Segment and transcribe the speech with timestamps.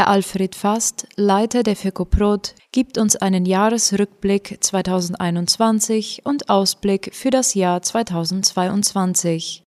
[0.00, 7.52] Herr Alfred Fast, Leiter der FECOPROT, gibt uns einen Jahresrückblick 2021 und Ausblick für das
[7.52, 9.62] Jahr 2022.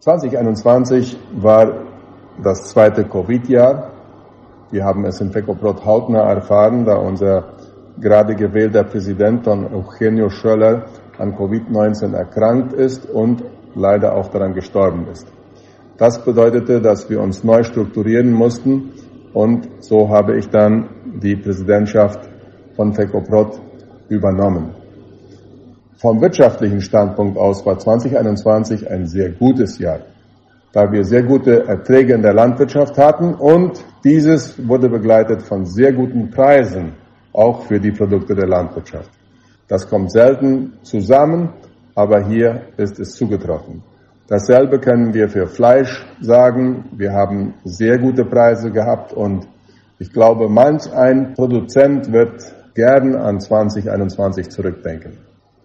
[0.00, 1.74] 2021 war
[2.42, 3.92] das zweite Covid-Jahr.
[4.70, 7.44] Wir haben es in FECOPROT hautnah erfahren, da unser
[8.00, 10.86] gerade gewählter Präsident Don Eugenio Schöller
[11.18, 15.26] an Covid-19 erkrankt ist und leider auch daran gestorben ist.
[15.98, 18.92] Das bedeutete, dass wir uns neu strukturieren mussten
[19.36, 20.88] und so habe ich dann
[21.22, 22.20] die Präsidentschaft
[22.74, 23.60] von FECOPROT
[24.08, 24.74] übernommen.
[25.98, 29.98] Vom wirtschaftlichen Standpunkt aus war 2021 ein sehr gutes Jahr,
[30.72, 35.92] da wir sehr gute Erträge in der Landwirtschaft hatten und dieses wurde begleitet von sehr
[35.92, 36.94] guten Preisen,
[37.34, 39.10] auch für die Produkte der Landwirtschaft.
[39.68, 41.50] Das kommt selten zusammen,
[41.94, 43.82] aber hier ist es zugetroffen.
[44.28, 46.86] Dasselbe können wir für Fleisch sagen.
[46.96, 49.46] Wir haben sehr gute Preise gehabt und
[50.00, 52.42] ich glaube, manch ein Produzent wird
[52.74, 55.18] gern an 2021 zurückdenken.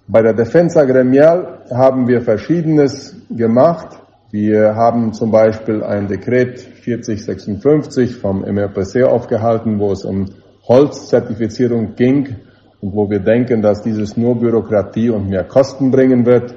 [0.08, 4.00] Bei der Defensa Gremial haben wir Verschiedenes gemacht.
[4.30, 10.25] Wir haben zum Beispiel ein Dekret 4056 vom MRPC aufgehalten, wo es um
[10.68, 12.36] Holzzertifizierung ging
[12.80, 16.56] und wo wir denken, dass dieses nur Bürokratie und mehr Kosten bringen wird.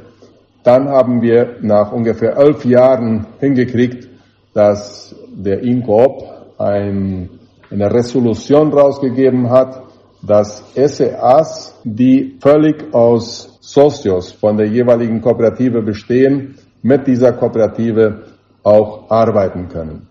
[0.65, 4.09] Dann haben wir nach ungefähr elf Jahren hingekriegt,
[4.55, 6.25] dass der INCOOP
[6.59, 7.29] ein,
[7.70, 9.83] eine Resolution rausgegeben hat,
[10.23, 18.23] dass SEAs, die völlig aus Socios von der jeweiligen Kooperative bestehen, mit dieser Kooperative
[18.62, 20.09] auch arbeiten können.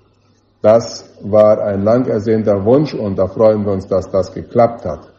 [0.61, 5.12] Das war ein lang ersehnter Wunsch und da freuen wir uns, dass das geklappt hat.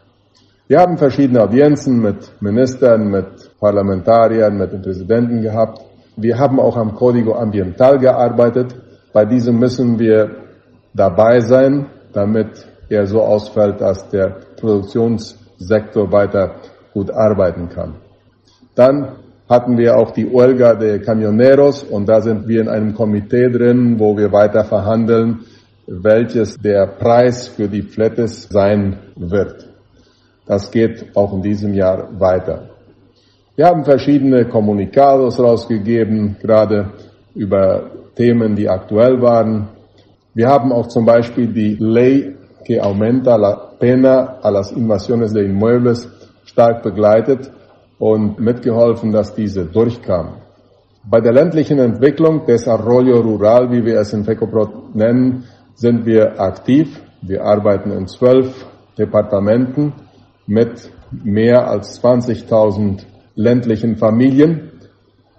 [0.67, 5.79] Wir haben verschiedene Audienzen mit Ministern, mit Parlamentariern, mit dem Präsidenten gehabt.
[6.17, 8.75] Wir haben auch am Código Ambiental gearbeitet.
[9.13, 10.37] Bei diesem müssen wir
[10.91, 16.55] dabei sein, damit er so ausfällt, dass der Produktionssektor weiter
[16.93, 17.97] gut arbeiten kann.
[18.73, 23.49] Dann hatten wir auch die Huelga de Camioneros und da sind wir in einem Komitee
[23.49, 25.41] drin, wo wir weiter verhandeln,
[25.85, 29.74] welches der Preis für die Flettes sein wird.
[30.45, 32.69] Das geht auch in diesem Jahr weiter.
[33.55, 36.91] Wir haben verschiedene Kommunikados rausgegeben, gerade
[37.33, 39.69] über Themen, die aktuell waren.
[40.33, 42.35] Wir haben auch zum Beispiel die Ley
[42.65, 46.09] que aumenta la pena a las invasiones de inmuebles
[46.45, 47.51] stark begleitet
[47.99, 50.37] und mitgeholfen, dass diese durchkam.
[51.03, 55.43] Bei der ländlichen Entwicklung, Desarrollo Rural, wie wir es in FECOPROT nennen,
[55.75, 56.99] sind wir aktiv.
[57.21, 58.65] Wir arbeiten in zwölf
[58.97, 59.93] Departementen
[60.47, 60.89] mit
[61.23, 63.03] mehr als 20.000
[63.35, 64.71] ländlichen Familien.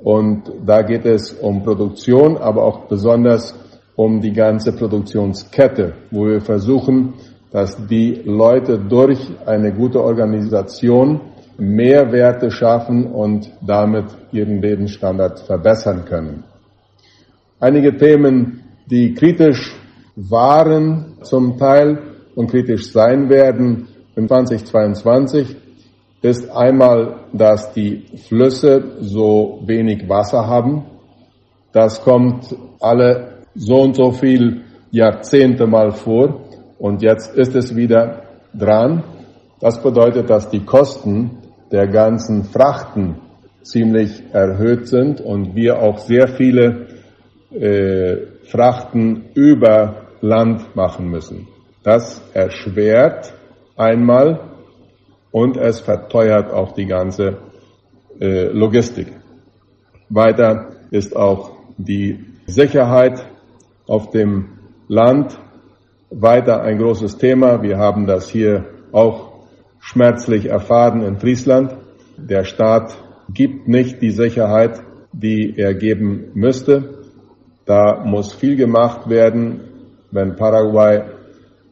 [0.03, 3.55] Und da geht es um Produktion, aber auch besonders
[3.97, 7.15] um die ganze Produktionskette, wo wir versuchen,
[7.51, 11.21] dass die Leute durch eine gute Organisation
[11.59, 16.45] Mehrwerte schaffen und damit ihren Lebensstandard verbessern können.
[17.59, 19.75] Einige Themen, die kritisch
[20.17, 21.99] waren zum Teil
[22.35, 25.57] und kritisch sein werden, in 2022
[26.23, 30.87] ist einmal, dass die Flüsse so wenig Wasser haben.
[31.73, 36.41] Das kommt alle so und so viel Jahrzehnte mal vor
[36.79, 38.23] und jetzt ist es wieder
[38.55, 39.05] dran.
[39.61, 41.39] Das bedeutet, dass die Kosten
[41.71, 43.17] der ganzen Frachten
[43.63, 46.87] ziemlich erhöht sind und wir auch sehr viele
[47.51, 51.49] äh, Frachten über Land machen müssen.
[51.83, 53.36] Das erschwert
[53.77, 54.41] einmal
[55.31, 57.39] und es verteuert auch die ganze
[58.21, 59.09] äh, Logistik.
[60.09, 63.27] Weiter ist auch die Sicherheit
[63.87, 65.39] auf dem Land
[66.11, 67.63] weiter ein großes Thema.
[67.63, 69.33] Wir haben das hier auch
[69.81, 71.77] schmerzlich erfahren in Friesland.
[72.17, 72.97] Der Staat
[73.33, 74.81] gibt nicht die Sicherheit,
[75.13, 77.03] die er geben müsste.
[77.67, 79.61] Da muss viel gemacht werden,
[80.13, 81.03] wenn Paraguay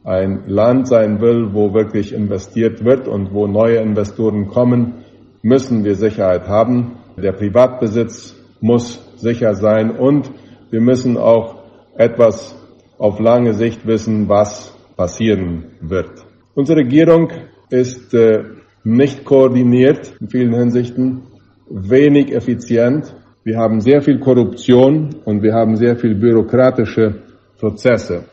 [0.04, 5.04] ein Land sein will, wo wirklich investiert wird und wo neue Investoren kommen,
[5.42, 6.98] müssen wir Sicherheit haben.
[7.16, 10.30] Der Privatbesitz muss sicher sein und
[10.70, 11.62] wir müssen auch
[11.96, 12.54] etwas
[12.98, 16.10] auf lange Sicht wissen, was passieren wird.
[16.54, 17.30] Unsere Regierung
[17.70, 18.44] ist äh,
[18.84, 21.22] nicht koordiniert in vielen Hinsichten,
[21.68, 23.14] wenig effizient.
[23.42, 27.22] Wir haben sehr viel Korruption und wir haben sehr viel bürokratische
[27.58, 28.24] Prozesse.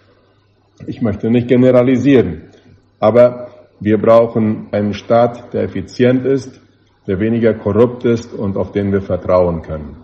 [0.88, 2.44] Ich möchte nicht generalisieren,
[3.00, 3.50] aber
[3.80, 6.62] wir brauchen einen Staat, der effizient ist,
[7.07, 9.98] der weniger korrupt ist und auf den wir vertrauen können.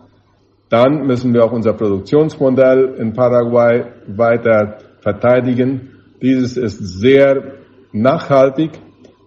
[0.70, 7.54] Dann müssen wir auch unser Produktionsmodell in Paraguay weiter verteidigen Dieses ist sehr
[7.92, 8.72] nachhaltig,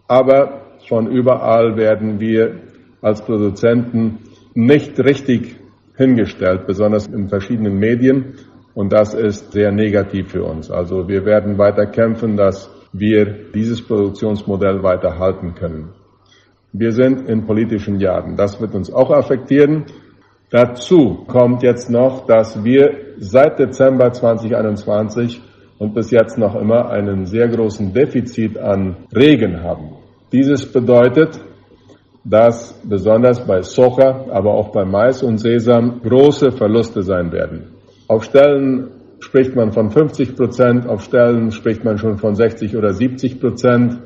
[0.08, 2.56] aber von überall werden wir
[3.00, 4.18] als Produzenten
[4.54, 5.56] nicht richtig
[5.96, 8.34] hingestellt, besonders in verschiedenen Medien.
[8.74, 10.70] Und das ist sehr negativ für uns.
[10.70, 15.90] Also wir werden weiter kämpfen, dass wir dieses Produktionsmodell weiter halten können.
[16.72, 18.36] Wir sind in politischen Jahren.
[18.36, 19.86] Das wird uns auch affektieren.
[20.50, 25.40] Dazu kommt jetzt noch, dass wir seit Dezember 2021
[25.78, 29.96] und bis jetzt noch immer einen sehr großen Defizit an Regen haben.
[30.32, 31.40] Dieses bedeutet,
[32.24, 37.79] dass besonders bei Soja, aber auch bei Mais und Sesam große Verluste sein werden.
[38.10, 38.88] Auf Stellen
[39.20, 44.00] spricht man von 50 Prozent, auf Stellen spricht man schon von 60 oder 70 Prozent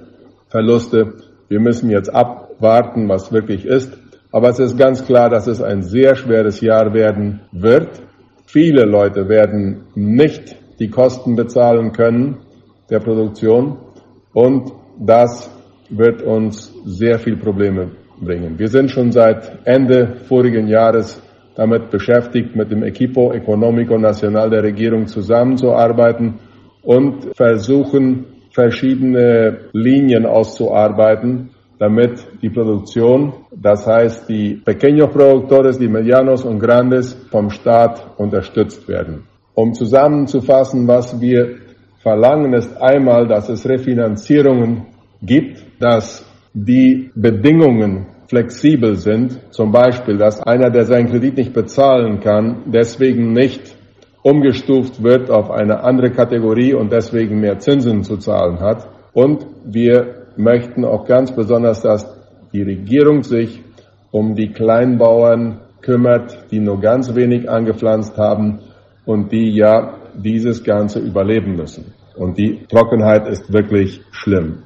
[0.48, 1.14] Verluste.
[1.48, 3.96] Wir müssen jetzt abwarten, was wirklich ist.
[4.30, 8.02] Aber es ist ganz klar, dass es ein sehr schweres Jahr werden wird.
[8.44, 12.40] Viele Leute werden nicht die Kosten bezahlen können
[12.90, 13.78] der Produktion
[14.34, 15.50] und das
[15.88, 18.58] wird uns sehr viel Probleme bringen.
[18.58, 21.22] Wir sind schon seit Ende vorigen Jahres
[21.56, 26.40] damit beschäftigt, mit dem Equipo Económico Nacional der Regierung zusammenzuarbeiten
[26.82, 36.44] und versuchen, verschiedene Linien auszuarbeiten, damit die Produktion, das heißt die pequeños productores, die medianos
[36.44, 39.24] und grandes vom Staat unterstützt werden.
[39.54, 41.56] Um zusammenzufassen, was wir
[41.98, 44.86] verlangen, ist einmal, dass es Refinanzierungen
[45.20, 52.19] gibt, dass die Bedingungen flexibel sind, zum Beispiel, dass einer, der seinen Kredit nicht bezahlen
[52.19, 53.76] kann, deswegen nicht
[54.22, 58.88] umgestuft wird auf eine andere Kategorie und deswegen mehr Zinsen zu zahlen hat.
[59.12, 62.12] Und wir möchten auch ganz besonders, dass
[62.52, 63.62] die Regierung sich
[64.10, 68.58] um die Kleinbauern kümmert, die nur ganz wenig angepflanzt haben
[69.04, 71.94] und die ja dieses Ganze überleben müssen.
[72.16, 74.64] Und die Trockenheit ist wirklich schlimm.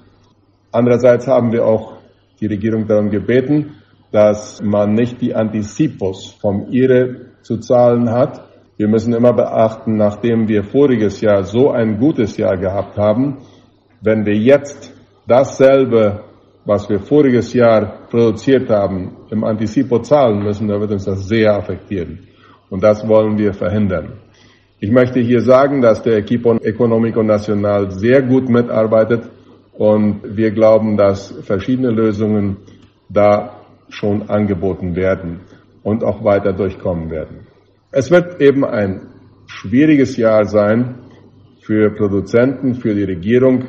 [0.72, 1.97] Andererseits haben wir auch
[2.40, 3.76] die Regierung darum gebeten,
[4.10, 8.48] dass man nicht die Antizipos vom IRE zu zahlen hat.
[8.76, 13.38] Wir müssen immer beachten, nachdem wir voriges Jahr so ein gutes Jahr gehabt haben,
[14.00, 14.94] wenn wir jetzt
[15.26, 16.24] dasselbe,
[16.64, 21.54] was wir voriges Jahr produziert haben, im Anticipo zahlen müssen, dann wird uns das sehr
[21.54, 22.20] affektieren.
[22.70, 24.20] Und das wollen wir verhindern.
[24.80, 29.28] Ich möchte hier sagen, dass der Equipo Económico Nacional sehr gut mitarbeitet
[29.78, 32.56] und wir glauben, dass verschiedene Lösungen
[33.08, 35.40] da schon angeboten werden
[35.84, 37.46] und auch weiter durchkommen werden.
[37.92, 39.06] Es wird eben ein
[39.46, 40.96] schwieriges Jahr sein
[41.62, 43.66] für Produzenten, für die Regierung,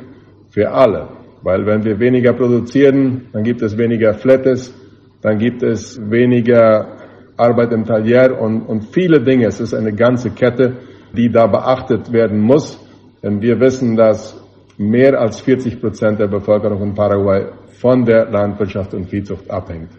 [0.50, 1.08] für alle.
[1.42, 4.74] Weil wenn wir weniger produzieren, dann gibt es weniger Flettes,
[5.22, 6.98] dann gibt es weniger
[7.36, 9.46] Arbeit im Talier und, und viele Dinge.
[9.46, 10.76] Es ist eine ganze Kette,
[11.16, 12.78] die da beachtet werden muss.
[13.22, 14.39] Denn wir wissen, dass
[14.80, 17.48] mehr als 40 Prozent der Bevölkerung in Paraguay
[17.80, 19.90] von der Landwirtschaft und Viehzucht abhängt.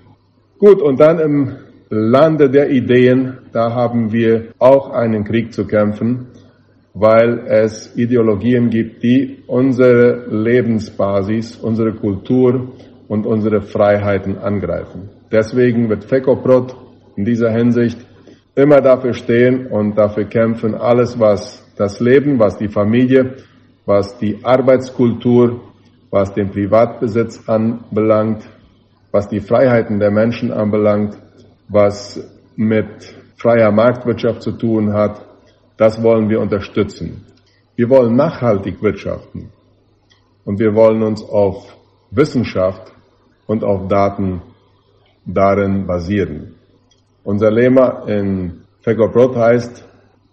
[0.58, 1.56] Gut, und dann im
[1.92, 6.30] Lande der Ideen, da haben wir auch einen Krieg zu kämpfen,
[6.96, 12.74] weil es Ideologien gibt, die unsere Lebensbasis, unsere Kultur
[13.08, 15.10] und unsere Freiheiten angreifen.
[15.32, 16.76] Deswegen wird FECOPROT
[17.18, 18.00] in dieser Hinsicht
[18.56, 23.36] immer dafür stehen und dafür kämpfen, alles was das Leben, was die Familie,
[23.86, 25.62] was die Arbeitskultur,
[26.10, 28.48] was den Privatbesitz anbelangt,
[29.12, 31.18] was die Freiheiten der Menschen anbelangt,
[31.68, 32.20] was
[32.56, 35.26] mit freier Marktwirtschaft zu tun hat,
[35.78, 37.26] das wollen wir unterstützen.
[37.76, 39.52] Wir wollen nachhaltig wirtschaften
[40.46, 41.76] und wir wollen uns auf
[42.12, 42.92] Wissenschaft
[43.48, 44.42] und auf Daten
[45.26, 46.56] darin basieren.
[47.24, 49.84] Unser Lema in Fegobrot heißt,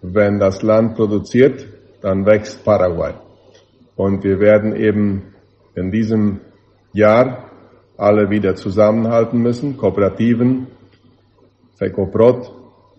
[0.02, 1.66] wenn das Land produziert,
[2.00, 3.14] dann wächst Paraguay.
[3.98, 5.34] Und wir werden eben
[5.74, 6.38] in diesem
[6.92, 7.50] Jahr
[7.96, 10.68] alle wieder zusammenhalten müssen, Kooperativen,
[11.78, 12.52] FECOPROT,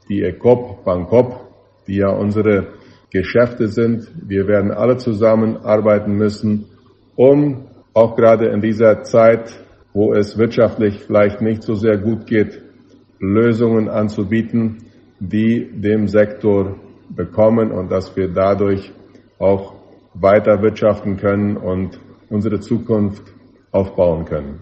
[0.10, 1.40] die ECOP, BANCOP,
[1.88, 2.74] die ja unsere
[3.12, 4.12] Geschäfte sind.
[4.28, 6.66] Wir werden alle zusammenarbeiten müssen,
[7.16, 9.58] um auch gerade in dieser Zeit,
[9.94, 12.62] wo es wirtschaftlich vielleicht nicht so sehr gut geht,
[13.20, 14.84] Lösungen anzubieten,
[15.22, 16.76] die dem Sektor
[17.08, 18.92] bekommen und dass wir dadurch
[19.40, 19.79] auch
[20.22, 22.00] weiter wirtschaften können und
[22.30, 23.24] unsere Zukunft
[23.72, 24.60] aufbauen können.